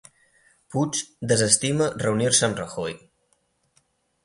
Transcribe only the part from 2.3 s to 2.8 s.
amb